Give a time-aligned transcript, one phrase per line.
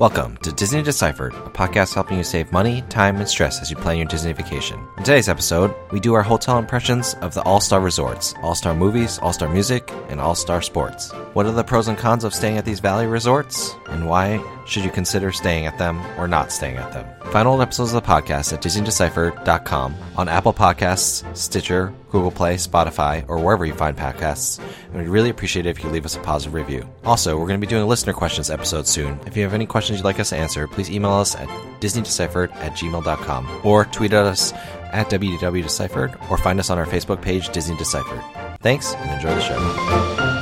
[0.00, 3.76] Welcome to Disney Deciphered, a podcast helping you save money, time, and stress as you
[3.76, 4.80] plan your Disney vacation.
[4.96, 8.72] In today's episode, we do our hotel impressions of the All Star resorts, All Star
[8.74, 11.12] movies, All Star music, and All Star sports.
[11.34, 13.76] What are the pros and cons of staying at these value resorts?
[13.90, 14.38] And why
[14.70, 17.04] should you consider staying at them or not staying at them?
[17.32, 23.28] Find old episodes of the podcast at DisneyDeciphered.com on Apple Podcasts, Stitcher, Google Play, Spotify,
[23.28, 24.60] or wherever you find podcasts.
[24.86, 26.88] And we'd really appreciate it if you leave us a positive review.
[27.04, 29.18] Also, we're going to be doing a listener questions episode soon.
[29.26, 31.48] If you have any questions you'd like us to answer, please email us at
[31.80, 34.52] DisneyDeciphered at gmail.com or tweet at us
[34.92, 38.22] at WDWDeciphered or find us on our Facebook page, Disney Deciphered.
[38.60, 40.39] Thanks and enjoy the show.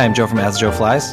[0.00, 1.12] Hi, I'm Joe from As Joe Flies.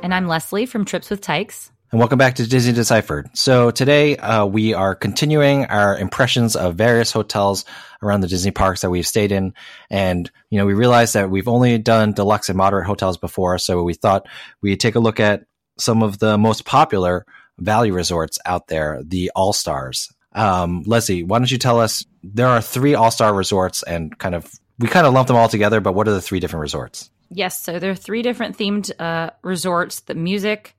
[0.00, 1.72] And I'm Leslie from Trips with Tykes.
[1.90, 3.28] And welcome back to Disney Deciphered.
[3.36, 7.64] So today uh, we are continuing our impressions of various hotels
[8.00, 9.54] around the Disney parks that we've stayed in.
[9.90, 13.58] And, you know, we realized that we've only done deluxe and moderate hotels before.
[13.58, 14.28] So we thought
[14.60, 15.42] we'd take a look at
[15.76, 17.26] some of the most popular
[17.58, 20.12] value resorts out there, the All Stars.
[20.30, 22.06] Um, Leslie, why don't you tell us?
[22.22, 25.48] There are three All Star resorts and kind of, we kind of lump them all
[25.48, 27.10] together, but what are the three different resorts?
[27.34, 30.76] Yes, so there are three different themed uh, resorts the music,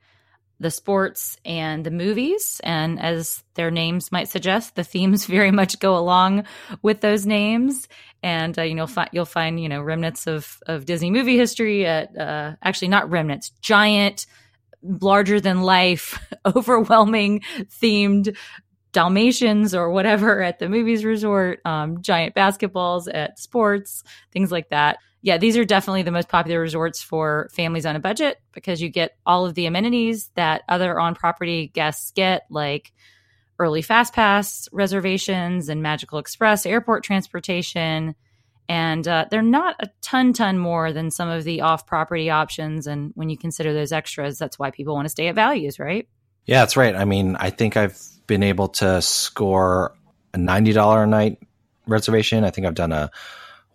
[0.59, 2.61] the sports, and the movies.
[2.63, 6.45] And as their names might suggest, the themes very much go along
[6.83, 7.87] with those names.
[8.21, 11.87] And uh, you know, fi- you'll find you know remnants of of Disney movie history
[11.87, 14.27] at uh, actually not remnants, giant,
[14.83, 17.41] larger than life, overwhelming
[17.81, 18.37] themed
[18.91, 24.99] Dalmatians or whatever at the movies resort, um, giant basketballs at sports, things like that
[25.23, 28.89] yeah, these are definitely the most popular resorts for families on a budget because you
[28.89, 32.91] get all of the amenities that other on property guests get, like
[33.57, 38.15] early fast pass reservations and magical express airport transportation.
[38.67, 42.85] And uh, they're not a ton, ton more than some of the off property options.
[42.85, 46.05] And when you consider those extras, that's why people want to stay at values, right?
[46.45, 46.95] Yeah, that's right.
[46.95, 47.97] I mean, I think I've
[48.27, 49.95] been able to score
[50.33, 51.39] a $90 a night
[51.87, 52.43] reservation.
[52.43, 53.09] I think I've done a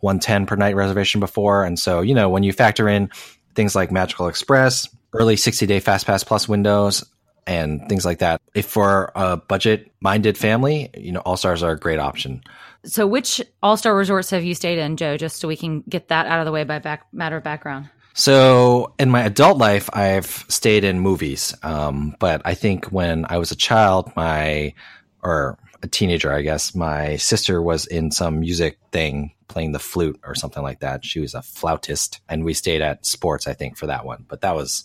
[0.00, 1.64] 110 per night reservation before.
[1.64, 3.10] And so, you know, when you factor in
[3.54, 7.04] things like Magical Express, early 60 day Fast Pass Plus windows,
[7.48, 11.72] and things like that, if for a budget minded family, you know, All Stars are
[11.72, 12.42] a great option.
[12.84, 16.08] So, which All Star resorts have you stayed in, Joe, just so we can get
[16.08, 17.88] that out of the way by back, matter of background?
[18.12, 21.54] So, in my adult life, I've stayed in movies.
[21.62, 24.74] Um, but I think when I was a child, my,
[25.22, 30.20] or a teenager, I guess, my sister was in some music thing playing the flute
[30.24, 31.04] or something like that.
[31.04, 34.24] She was a flautist, and we stayed at sports, I think, for that one.
[34.28, 34.84] But that was,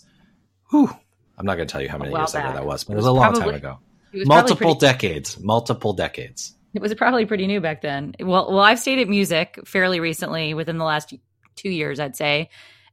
[0.70, 0.90] whew,
[1.36, 2.44] I'm not going to tell you how many years back.
[2.44, 3.78] ago that was, but it was, it was a long time ago.
[4.12, 6.54] Multiple pretty, decades, multiple decades.
[6.72, 8.14] It was probably pretty new back then.
[8.20, 11.14] Well, well, I've stayed at music fairly recently, within the last
[11.56, 12.50] two years, I'd say.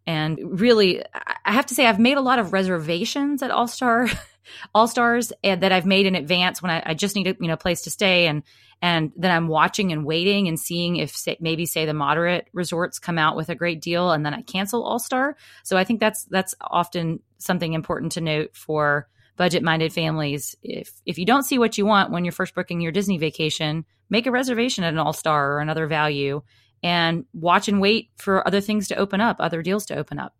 [0.08, 4.08] And really, I have to say, I've made a lot of reservations at All Star,
[4.74, 7.58] All Stars, that I've made in advance when I, I just need a you know
[7.58, 8.44] place to stay, and
[8.82, 13.00] and then I'm watching and waiting and seeing if say, maybe say the moderate resorts
[13.00, 15.36] come out with a great deal, and then I cancel All Star.
[15.64, 19.08] So I think that's that's often something important to note for
[19.38, 20.56] budget minded families.
[20.64, 23.86] If if you don't see what you want when you're first booking your Disney vacation,
[24.10, 26.42] make a reservation at an All Star or another value
[26.84, 30.36] and watch and wait for other things to open up, other deals to open up.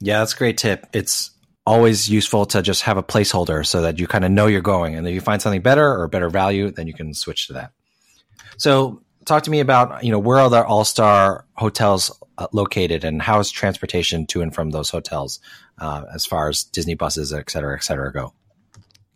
[0.00, 0.86] Yeah, that's a great tip.
[0.92, 1.30] It's
[1.68, 4.94] always useful to just have a placeholder so that you kind of know you're going.
[4.94, 7.72] And if you find something better or better value, then you can switch to that.
[8.56, 13.04] So, talk to me about you know where are the All Star hotels uh, located,
[13.04, 15.40] and how is transportation to and from those hotels
[15.78, 18.32] uh, as far as Disney buses, et cetera, et cetera, go.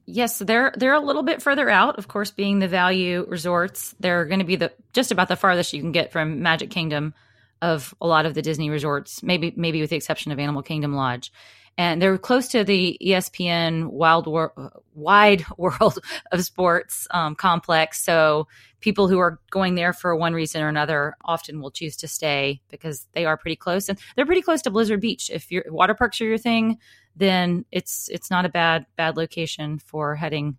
[0.04, 1.98] Yes, they're they're a little bit further out.
[1.98, 5.72] Of course, being the value resorts, they're going to be the just about the farthest
[5.72, 7.14] you can get from Magic Kingdom
[7.62, 9.22] of a lot of the Disney resorts.
[9.22, 11.32] Maybe maybe with the exception of Animal Kingdom Lodge,
[11.78, 15.98] and they're close to the ESPN Wild Wor- Wide World
[16.30, 18.02] of Sports um, complex.
[18.02, 18.46] So
[18.80, 22.60] people who are going there for one reason or another often will choose to stay
[22.69, 25.30] because they are pretty close, and they're pretty close to Blizzard Beach.
[25.32, 26.78] If your water parks are your thing,
[27.16, 30.56] then it's it's not a bad bad location for heading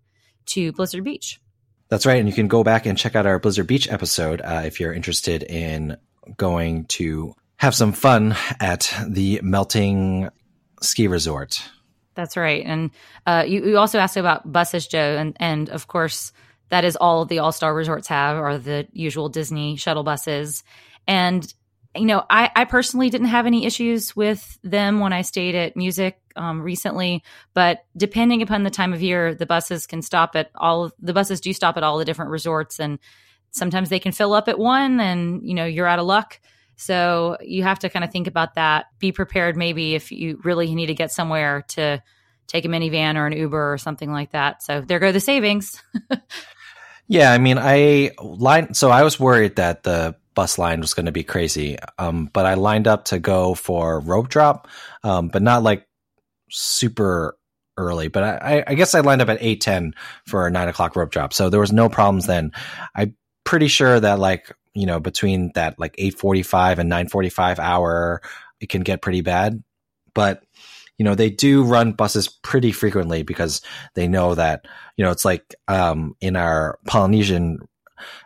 [0.48, 1.40] to Blizzard Beach.
[1.90, 4.64] That's right, and you can go back and check out our Blizzard Beach episode uh,
[4.66, 5.98] if you're interested in
[6.38, 10.30] going to have some fun at the melting
[10.84, 11.64] ski resort.
[12.16, 12.92] That's right, and
[13.26, 16.32] uh, you, you also asked about buses, Joe, and and of course
[16.70, 20.64] that is all the All Star resorts have are the usual Disney shuttle buses,
[21.08, 21.52] and
[21.96, 25.78] you know, I, I personally didn't have any issues with them when I stayed at
[25.78, 30.50] music um, recently, but depending upon the time of year, the buses can stop at
[30.56, 30.92] all.
[31.00, 32.98] The buses do stop at all the different resorts, and
[33.52, 36.40] sometimes they can fill up at one, and you know you're out of luck.
[36.76, 38.86] So you have to kind of think about that.
[39.00, 42.02] Be prepared, maybe if you really need to get somewhere to
[42.48, 44.64] take a minivan or an Uber or something like that.
[44.64, 45.82] So there go the savings.
[47.08, 48.74] yeah, I mean, I line.
[48.74, 52.46] So I was worried that the bus line was going to be crazy, um, but
[52.46, 54.68] I lined up to go for rope drop,
[55.04, 55.88] um, but not like
[56.50, 57.38] super
[57.78, 58.08] early.
[58.08, 59.94] But I, I guess I lined up at eight ten
[60.28, 62.52] for a nine o'clock rope drop, so there was no problems then.
[62.96, 68.22] I'm pretty sure that like you know between that like 8:45 and 9:45 hour
[68.60, 69.62] it can get pretty bad.
[70.14, 70.44] But
[70.98, 73.62] you know they do run buses pretty frequently because
[73.96, 74.66] they know that
[74.98, 77.60] you know it's like um, in our Polynesian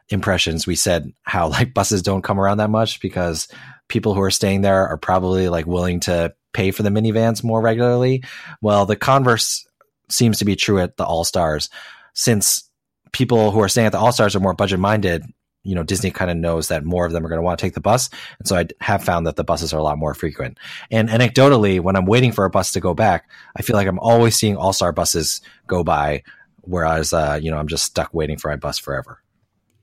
[0.09, 3.47] impressions we said how like buses don't come around that much because
[3.89, 7.61] people who are staying there are probably like willing to pay for the minivans more
[7.61, 8.23] regularly.
[8.61, 9.65] Well the converse
[10.09, 11.69] seems to be true at the all stars.
[12.13, 12.69] Since
[13.11, 15.23] people who are staying at the all stars are more budget minded
[15.67, 17.65] you know, Disney kind of knows that more of them are going to want to
[17.65, 18.09] take the bus.
[18.39, 20.57] And so I have found that the buses are a lot more frequent.
[20.89, 23.99] And anecdotally, when I'm waiting for a bus to go back, I feel like I'm
[23.99, 26.23] always seeing all star buses go by,
[26.61, 29.21] whereas, uh, you know, I'm just stuck waiting for my bus forever.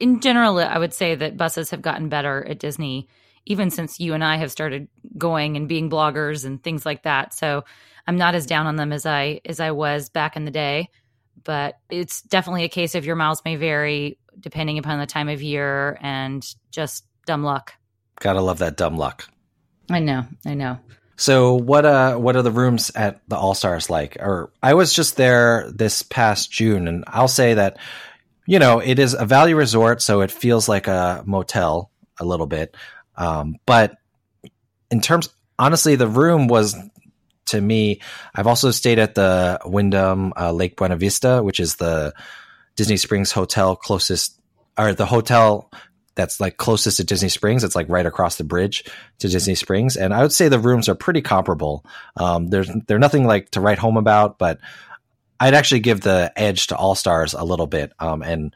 [0.01, 3.09] In general, I would say that buses have gotten better at Disney,
[3.45, 4.89] even since you and I have started
[5.19, 7.35] going and being bloggers and things like that.
[7.35, 7.65] So
[8.07, 10.89] I'm not as down on them as I as I was back in the day
[11.45, 15.43] but it's definitely a case of your miles may vary depending upon the time of
[15.43, 17.73] year and just dumb luck.
[18.21, 19.27] Gotta love that dumb luck.
[19.91, 20.79] I know, I know.
[21.17, 24.19] So what uh what are the rooms at the All Stars like?
[24.21, 27.79] Or I was just there this past June and I'll say that
[28.47, 32.47] you know, it is a value resort so it feels like a motel a little
[32.47, 32.77] bit.
[33.17, 33.97] Um, but
[34.91, 36.77] in terms honestly the room was
[37.47, 38.01] to me
[38.35, 42.13] I've also stayed at the Wyndham uh, Lake Buena Vista, which is the
[42.77, 44.41] Disney Springs hotel closest,
[44.77, 45.71] or the hotel
[46.15, 47.65] that's like closest to Disney Springs.
[47.65, 48.85] It's like right across the bridge
[49.19, 51.85] to Disney Springs, and I would say the rooms are pretty comparable.
[52.17, 54.59] Um, there's they're nothing like to write home about, but
[55.39, 58.55] I'd actually give the edge to All Stars a little bit, um, and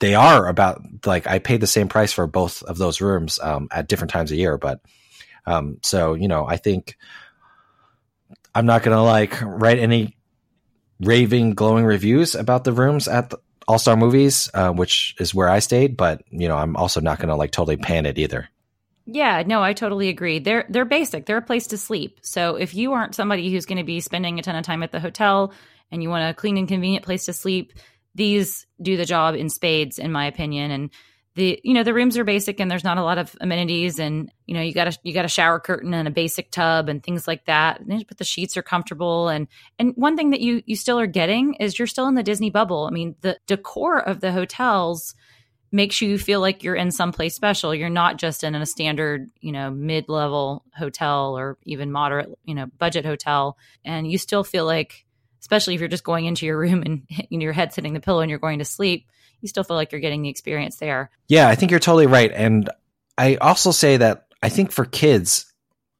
[0.00, 3.68] they are about like I paid the same price for both of those rooms um,
[3.70, 4.80] at different times a year, but
[5.46, 6.96] um, so you know I think
[8.54, 10.17] I'm not gonna like write any
[11.00, 13.32] raving, glowing reviews about the rooms at
[13.66, 15.96] All Star Movies, uh, which is where I stayed.
[15.96, 18.48] But you know, I'm also not going to like totally pan it either.
[19.10, 20.38] Yeah, no, I totally agree.
[20.38, 21.24] They're they're basic.
[21.24, 22.18] They're a place to sleep.
[22.22, 24.92] So if you aren't somebody who's going to be spending a ton of time at
[24.92, 25.54] the hotel
[25.90, 27.72] and you want a clean and convenient place to sleep,
[28.14, 30.70] these do the job in spades, in my opinion.
[30.70, 30.90] And
[31.38, 34.28] the you know the rooms are basic and there's not a lot of amenities and
[34.46, 37.00] you know you got a you got a shower curtain and a basic tub and
[37.00, 37.80] things like that.
[37.86, 39.46] But the sheets are comfortable and
[39.78, 42.50] and one thing that you you still are getting is you're still in the disney
[42.50, 42.86] bubble.
[42.86, 45.14] I mean the decor of the hotels
[45.70, 47.72] makes you feel like you're in someplace special.
[47.72, 52.66] You're not just in a standard you know mid-level hotel or even moderate you know
[52.78, 53.56] budget hotel.
[53.84, 55.06] And you still feel like
[55.40, 58.28] especially if you're just going into your room and your head hitting the pillow and
[58.28, 59.06] you're going to sleep
[59.40, 61.10] you still feel like you're getting the experience there.
[61.28, 62.30] Yeah, I think you're totally right.
[62.32, 62.70] And
[63.16, 65.52] I also say that I think for kids,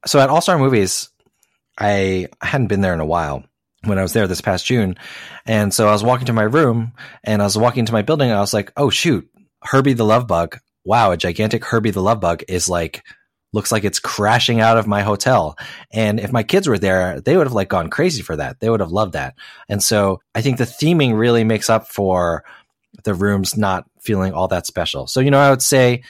[0.07, 1.09] so at All Star Movies,
[1.79, 3.45] I hadn't been there in a while
[3.85, 4.97] when I was there this past June.
[5.47, 6.93] And so I was walking to my room
[7.25, 9.29] and I was walking to my building and I was like, oh, shoot,
[9.63, 10.59] Herbie the Love Bug.
[10.85, 13.05] Wow, a gigantic Herbie the Love Bug is like,
[13.53, 15.57] looks like it's crashing out of my hotel.
[15.93, 18.61] And if my kids were there, they would have like gone crazy for that.
[18.61, 19.35] They would have loved that.
[19.69, 22.45] And so I think the theming really makes up for
[23.05, 25.07] the rooms not feeling all that special.
[25.07, 26.03] So, you know, I would say,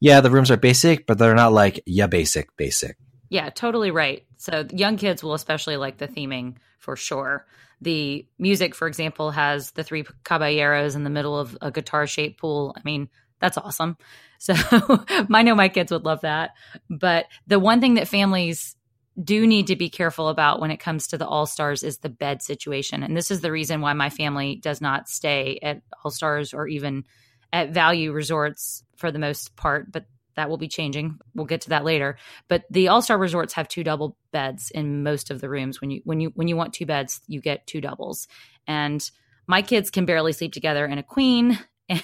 [0.00, 2.96] yeah, the rooms are basic, but they're not like, yeah, basic, basic.
[3.28, 4.24] Yeah, totally right.
[4.36, 7.46] So, young kids will especially like the theming for sure.
[7.80, 12.40] The music, for example, has the three caballeros in the middle of a guitar shaped
[12.40, 12.74] pool.
[12.76, 13.08] I mean,
[13.40, 13.96] that's awesome.
[14.38, 16.50] So, I know my kids would love that.
[16.90, 18.75] But the one thing that families
[19.22, 22.08] do need to be careful about when it comes to the All Stars is the
[22.08, 23.02] bed situation.
[23.02, 26.66] And this is the reason why my family does not stay at All Stars or
[26.68, 27.04] even
[27.52, 30.04] at value resorts for the most part, but
[30.36, 31.18] that will be changing.
[31.34, 32.18] We'll get to that later.
[32.48, 35.80] But the All Star resorts have two double beds in most of the rooms.
[35.80, 38.28] When you when you when you want two beds, you get two doubles.
[38.66, 39.08] And
[39.46, 41.58] my kids can barely sleep together in a queen,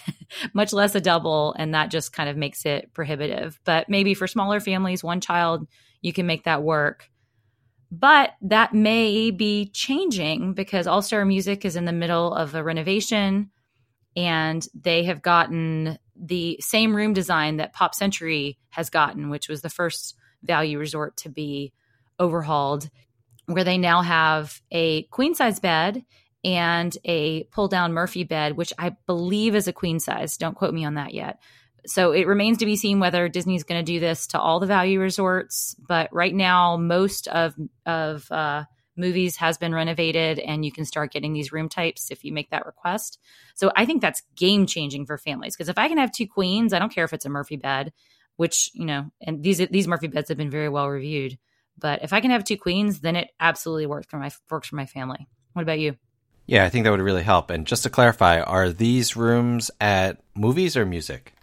[0.54, 3.60] much less a double, and that just kind of makes it prohibitive.
[3.64, 5.66] But maybe for smaller families, one child
[6.02, 7.08] you can make that work.
[7.90, 12.64] But that may be changing because All Star Music is in the middle of a
[12.64, 13.50] renovation
[14.16, 19.62] and they have gotten the same room design that Pop Century has gotten, which was
[19.62, 21.72] the first value resort to be
[22.18, 22.88] overhauled,
[23.46, 26.04] where they now have a queen size bed
[26.44, 30.36] and a pull down Murphy bed, which I believe is a queen size.
[30.36, 31.38] Don't quote me on that yet.
[31.86, 34.66] So it remains to be seen whether Disney's going to do this to all the
[34.66, 35.74] value resorts.
[35.86, 38.64] But right now, most of of uh,
[38.96, 42.50] movies has been renovated, and you can start getting these room types if you make
[42.50, 43.18] that request.
[43.54, 46.72] So I think that's game changing for families because if I can have two queens,
[46.72, 47.92] I don't care if it's a Murphy bed,
[48.36, 51.38] which you know, and these these Murphy beds have been very well reviewed.
[51.78, 54.76] But if I can have two queens, then it absolutely works for my works for
[54.76, 55.26] my family.
[55.52, 55.96] What about you?
[56.46, 57.50] Yeah, I think that would really help.
[57.50, 61.34] And just to clarify, are these rooms at movies or music?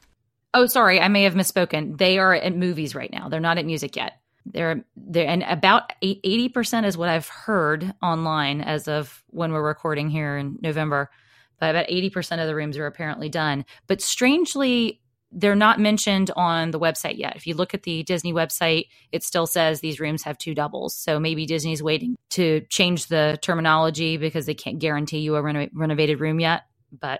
[0.53, 1.98] Oh, sorry, I may have misspoken.
[1.98, 3.29] They are at movies right now.
[3.29, 4.20] They're not at music yet.
[4.46, 9.62] They're there, and about eighty percent is what I've heard online as of when we're
[9.62, 11.12] recording here in November.
[11.60, 13.65] But about eighty percent of the rooms are apparently done.
[13.86, 15.01] But strangely,
[15.32, 17.36] they're not mentioned on the website yet.
[17.36, 20.96] If you look at the Disney website, it still says these rooms have two doubles.
[20.96, 25.70] So maybe Disney's waiting to change the terminology because they can't guarantee you a reno-
[25.75, 26.63] renovated room yet.
[26.98, 27.20] But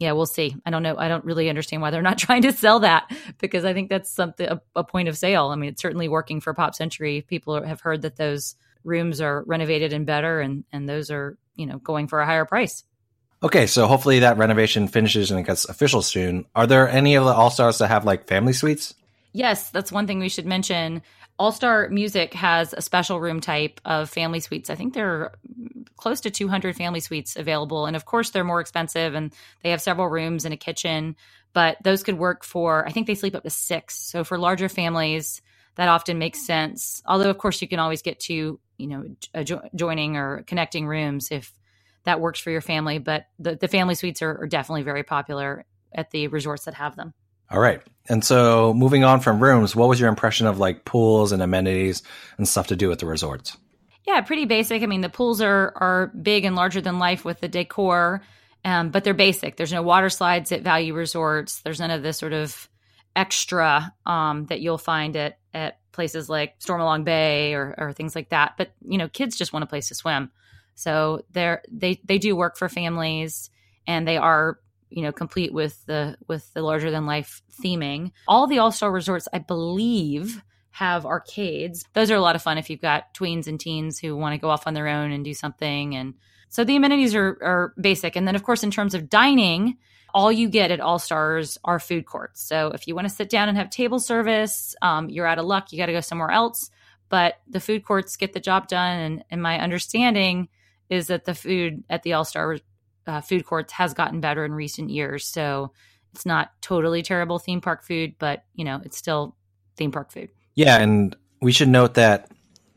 [0.00, 0.56] yeah, we'll see.
[0.64, 0.96] I don't know.
[0.96, 4.10] I don't really understand why they're not trying to sell that because I think that's
[4.10, 5.48] something a, a point of sale.
[5.48, 7.20] I mean, it's certainly working for Pop Century.
[7.20, 11.66] People have heard that those rooms are renovated and better, and and those are you
[11.66, 12.82] know going for a higher price.
[13.42, 16.46] Okay, so hopefully that renovation finishes and it gets official soon.
[16.54, 18.94] Are there any of the All Stars that have like family suites?
[19.32, 21.02] Yes, that's one thing we should mention.
[21.40, 24.68] All Star Music has a special room type of family suites.
[24.68, 25.32] I think there are
[25.96, 27.86] close to 200 family suites available.
[27.86, 29.32] And of course, they're more expensive and
[29.62, 31.16] they have several rooms and a kitchen,
[31.54, 33.96] but those could work for, I think they sleep up to six.
[33.96, 35.40] So for larger families,
[35.76, 37.02] that often makes sense.
[37.06, 39.42] Although, of course, you can always get to, you know, uh,
[39.74, 41.54] joining or connecting rooms if
[42.04, 42.98] that works for your family.
[42.98, 46.96] But the, the family suites are, are definitely very popular at the resorts that have
[46.96, 47.14] them.
[47.50, 47.82] All right.
[48.08, 52.02] And so moving on from rooms, what was your impression of like pools and amenities
[52.38, 53.56] and stuff to do at the resorts?
[54.06, 54.82] Yeah, pretty basic.
[54.82, 58.22] I mean, the pools are are big and larger than life with the decor,
[58.64, 59.56] um, but they're basic.
[59.56, 61.60] There's no water slides at value resorts.
[61.60, 62.68] There's none of this sort of
[63.14, 68.30] extra um, that you'll find at at places like Stormalong Bay or, or things like
[68.30, 68.54] that.
[68.56, 70.30] But you know, kids just want a place to swim.
[70.74, 73.50] So they're they they do work for families
[73.86, 74.58] and they are
[74.90, 78.12] you know complete with the with the larger than life theming.
[78.28, 81.84] All the All Star resorts, I believe, have arcades.
[81.92, 84.40] Those are a lot of fun if you've got tweens and teens who want to
[84.40, 85.94] go off on their own and do something.
[85.96, 86.14] And
[86.48, 88.16] so the amenities are are basic.
[88.16, 89.78] And then of course in terms of dining,
[90.14, 92.42] all you get at All Stars are food courts.
[92.42, 95.44] So if you want to sit down and have table service, um, you're out of
[95.44, 95.72] luck.
[95.72, 96.70] You got to go somewhere else.
[97.08, 98.98] But the food courts get the job done.
[98.98, 100.48] And, and my understanding
[100.88, 102.58] is that the food at the All Star
[103.10, 105.26] uh, food courts has gotten better in recent years.
[105.26, 105.72] So
[106.12, 109.36] it's not totally terrible theme park food, but you know it's still
[109.76, 110.30] theme park food.
[110.54, 112.30] Yeah, and we should note that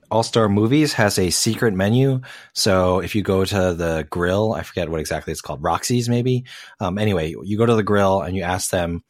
[0.10, 2.22] All Star Movies has a secret menu.
[2.54, 6.46] So if you go to the grill, I forget what exactly it's called, Roxy's maybe.
[6.80, 9.04] Um, anyway, you go to the grill and you ask them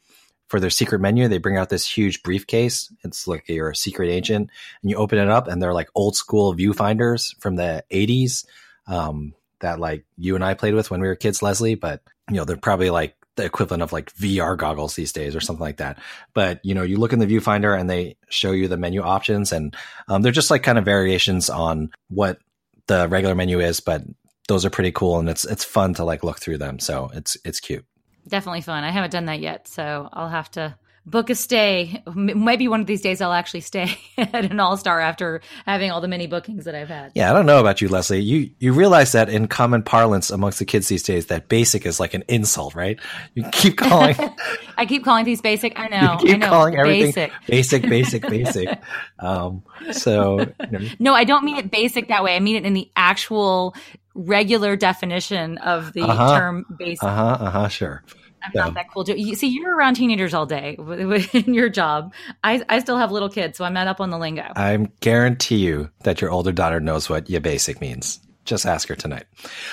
[0.48, 1.26] for their secret menu.
[1.28, 2.92] They bring out this huge briefcase.
[3.02, 4.50] It's like you're a secret agent,
[4.82, 8.44] and you open it up, and they're like old school viewfinders from the 80s
[8.86, 11.74] um, that like you and I played with when we were kids, Leslie.
[11.74, 15.40] But you know, they're probably like the equivalent of like VR goggles these days or
[15.40, 15.98] something like that.
[16.34, 19.52] But you know, you look in the viewfinder and they show you the menu options,
[19.52, 19.76] and
[20.08, 22.38] um, they're just like kind of variations on what
[22.86, 24.02] the regular menu is, but
[24.48, 26.78] those are pretty cool and it's it's fun to like look through them.
[26.78, 27.84] So it's it's cute.
[28.28, 28.84] Definitely fun.
[28.84, 32.02] I haven't done that yet, so I'll have to book a stay.
[32.14, 36.00] Maybe one of these days I'll actually stay at an All Star after having all
[36.00, 37.12] the many bookings that I've had.
[37.14, 38.20] Yeah, I don't know about you, Leslie.
[38.20, 42.00] You you realize that in common parlance amongst the kids these days, that basic is
[42.00, 42.98] like an insult, right?
[43.34, 44.16] You keep calling.
[44.76, 45.78] I keep calling these basic.
[45.78, 46.12] I know.
[46.12, 46.48] You keep I know.
[46.48, 48.78] calling everything basic, basic, basic, basic.
[49.18, 50.88] um, so you know.
[50.98, 52.36] no, I don't mean it basic that way.
[52.36, 53.74] I mean it in the actual
[54.14, 56.38] regular definition of the uh-huh.
[56.38, 57.02] term basic.
[57.02, 57.44] Uh huh.
[57.44, 57.68] Uh huh.
[57.68, 58.02] Sure.
[58.44, 58.64] I'm yeah.
[58.64, 59.08] not that cool.
[59.08, 60.76] You see, you're around teenagers all day
[61.32, 62.12] in your job.
[62.42, 64.52] I, I still have little kids, so I'm not up on the lingo.
[64.56, 68.20] I guarantee you that your older daughter knows what your basic" means.
[68.44, 69.24] Just ask her tonight.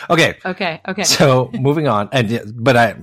[0.09, 0.37] Okay.
[0.45, 0.79] Okay.
[0.87, 1.03] Okay.
[1.03, 2.95] So moving on, and but I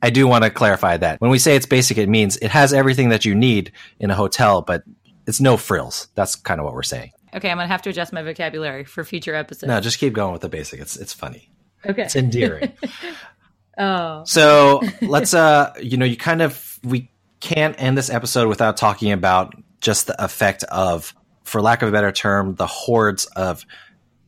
[0.00, 2.72] I do want to clarify that when we say it's basic, it means it has
[2.72, 4.84] everything that you need in a hotel, but
[5.26, 6.08] it's no frills.
[6.14, 7.10] That's kind of what we're saying.
[7.34, 9.68] Okay, I'm gonna have to adjust my vocabulary for future episodes.
[9.68, 10.80] No, just keep going with the basic.
[10.80, 11.50] It's it's funny.
[11.84, 12.02] Okay.
[12.02, 12.72] It's endearing.
[13.78, 14.24] Oh.
[14.24, 19.12] So let's uh you know, you kind of we can't end this episode without talking
[19.12, 21.14] about just the effect of,
[21.44, 23.64] for lack of a better term, the hordes of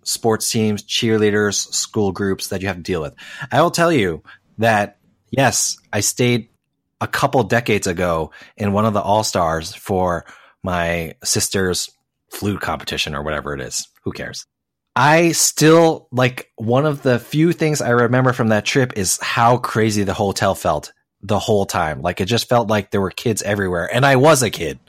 [0.02, 3.14] sports teams, cheerleaders, school groups that you have to deal with.
[3.50, 4.22] I will tell you
[4.58, 4.98] that
[5.30, 6.48] yes, I stayed
[7.00, 10.24] a couple decades ago in one of the all stars for
[10.62, 11.90] my sister's
[12.30, 13.88] flute competition or whatever it is.
[14.04, 14.46] Who cares?
[14.98, 19.56] I still like one of the few things I remember from that trip is how
[19.56, 22.02] crazy the hotel felt the whole time.
[22.02, 24.80] Like it just felt like there were kids everywhere, and I was a kid.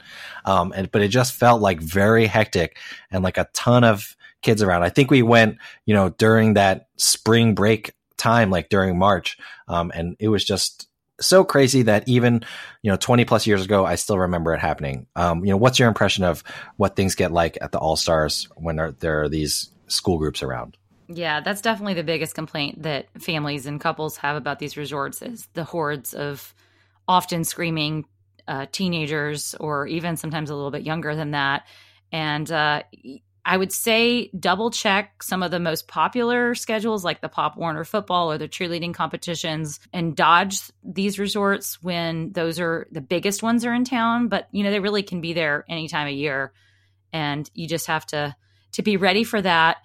[0.44, 2.76] Um, and but it just felt like very hectic
[3.12, 4.82] and like a ton of kids around.
[4.82, 9.38] I think we went, you know, during that spring break time, like during March,
[9.68, 10.88] um, and it was just
[11.20, 12.42] so crazy that even
[12.82, 15.78] you know 20 plus years ago i still remember it happening um, you know what's
[15.78, 16.42] your impression of
[16.78, 20.42] what things get like at the all stars when there, there are these school groups
[20.42, 20.76] around
[21.12, 25.48] yeah, that's definitely the biggest complaint that families and couples have about these resorts is
[25.54, 26.54] the hordes of
[27.08, 28.04] often screaming
[28.46, 31.66] uh, teenagers or even sometimes a little bit younger than that.
[32.12, 32.84] And uh,
[33.44, 37.84] I would say double check some of the most popular schedules like the Pop Warner
[37.84, 43.64] football or the cheerleading competitions and dodge these resorts when those are the biggest ones
[43.64, 44.28] are in town.
[44.28, 46.52] But, you know, they really can be there any time of year.
[47.12, 48.36] And you just have to
[48.72, 49.78] to be ready for that.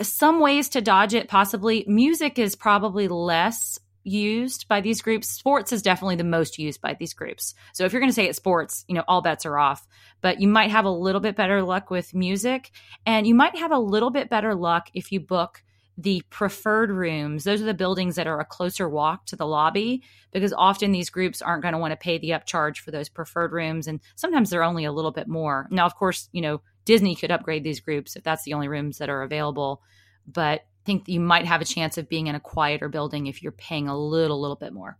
[0.00, 1.84] Some ways to dodge it possibly.
[1.88, 5.28] Music is probably less used by these groups.
[5.28, 7.54] Sports is definitely the most used by these groups.
[7.72, 9.86] So if you're going to say it's sports you know all bets are off.
[10.20, 12.70] But you might have a little bit better luck with music
[13.04, 15.62] and you might have a little bit better luck if you book
[15.98, 17.44] the preferred rooms.
[17.44, 21.10] Those are the buildings that are a closer walk to the lobby because often these
[21.10, 24.50] groups aren't going to want to pay the upcharge for those preferred rooms and sometimes
[24.50, 25.66] they're only a little bit more.
[25.70, 28.98] Now of course you know Disney could upgrade these groups if that's the only rooms
[28.98, 29.82] that are available.
[30.26, 33.42] But I think you might have a chance of being in a quieter building if
[33.42, 34.96] you're paying a little, little bit more.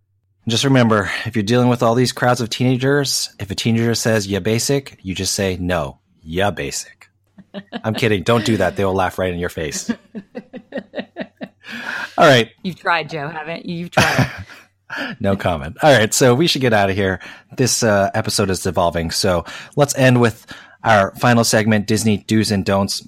[0.49, 4.27] Just remember, if you're dealing with all these crowds of teenagers, if a teenager says
[4.27, 7.09] yeah basic, you just say no, yeah basic.
[7.85, 8.23] I'm kidding.
[8.23, 8.77] Don't do that.
[8.77, 9.91] They will laugh right in your face.
[12.19, 12.51] all right.
[12.63, 13.77] You've tried, Joe, haven't you?
[13.77, 14.31] You've tried.
[15.21, 15.77] no comment.
[15.83, 16.13] All right.
[16.15, 17.21] So we should get out of here.
[17.57, 19.11] This uh, episode is devolving.
[19.11, 20.47] So let's end with
[20.87, 23.07] our final segment, Disney do's and don'ts.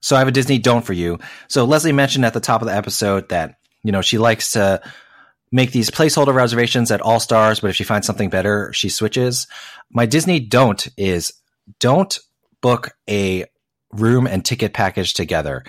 [0.00, 1.18] So I have a Disney don't for you.
[1.48, 4.80] So Leslie mentioned at the top of the episode that, you know, she likes to
[5.52, 9.46] make these placeholder reservations at All Stars, but if she finds something better, she switches.
[9.90, 11.32] My Disney don't is
[11.80, 12.18] don't
[12.60, 13.44] book a
[13.92, 15.64] room and ticket package together.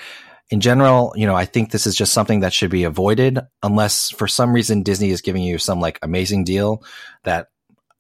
[0.50, 4.10] In general, you know, I think this is just something that should be avoided unless
[4.10, 6.84] for some reason Disney is giving you some like amazing deal
[7.24, 7.48] that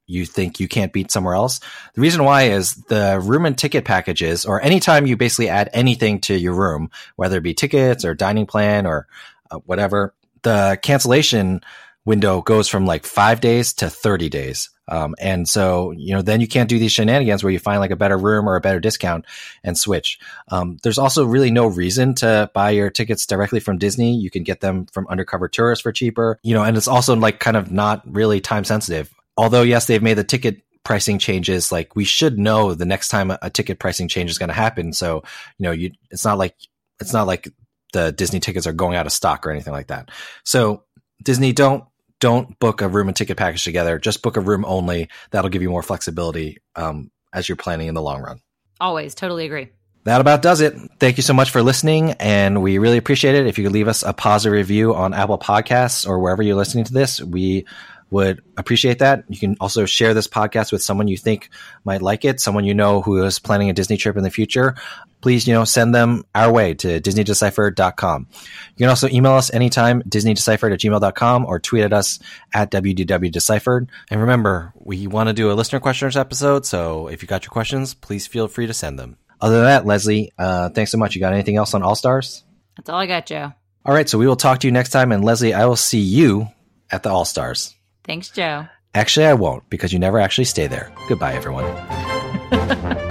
[0.10, 1.60] you think you can't beat somewhere else.
[1.94, 6.20] The reason why is the room and ticket packages, or anytime you basically add anything
[6.22, 9.08] to your room, whether it be tickets or dining plan or
[9.52, 11.62] uh, whatever, the cancellation
[12.06, 14.72] window goes from like five days to 30 days.
[14.88, 17.92] Um, and so, you know, then you can't do these shenanigans where you find like
[17.92, 19.26] a better room or a better discount
[19.64, 20.18] and switch.
[20.48, 24.16] Um, there's also really no reason to buy your tickets directly from Disney.
[24.16, 27.40] You can get them from undercover tourists for cheaper, you know, and it's also like
[27.40, 31.96] kind of not really time sensitive although yes, they've made the ticket pricing changes, like
[31.96, 34.92] we should know the next time a, a ticket pricing change is going to happen.
[34.92, 35.24] So,
[35.58, 36.56] you know, you, it's not like,
[37.00, 37.48] it's not like
[37.94, 40.12] the Disney tickets are going out of stock or anything like that.
[40.44, 40.84] So
[41.24, 41.86] Disney, don't,
[42.20, 43.98] don't book a room and ticket package together.
[43.98, 45.08] Just book a room only.
[45.32, 48.42] That'll give you more flexibility um, as you're planning in the long run.
[48.82, 49.70] Always, totally agree.
[50.04, 50.76] That about does it.
[51.00, 53.48] Thank you so much for listening, and we really appreciate it.
[53.48, 56.86] If you could leave us a positive review on Apple Podcasts or wherever you're listening
[56.86, 57.66] to this, we
[58.12, 59.24] would appreciate that.
[59.30, 61.50] You can also share this podcast with someone you think
[61.84, 64.76] might like it, someone you know who is planning a Disney trip in the future.
[65.22, 68.28] Please, you know, send them our way to disneydeciphered.com.
[68.32, 72.20] You can also email us anytime, disneydeciphered at gmail.com or tweet at us
[72.54, 73.88] at wdwdeciphered.
[74.10, 77.52] And remember, we want to do a listener questioners episode, so if you got your
[77.52, 79.18] questions, please feel free to send them.
[79.42, 81.16] Other than that, Leslie, uh, thanks so much.
[81.16, 82.44] You got anything else on All Stars?
[82.78, 83.54] That's all I got, Joe.
[83.86, 85.12] All right, so we will talk to you next time.
[85.12, 86.48] And Leslie, I will see you
[86.92, 87.76] at the All Stars.
[88.10, 88.66] Thanks, Joe.
[88.96, 90.92] Actually, I won't because you never actually stay there.
[91.08, 91.66] Goodbye, everyone.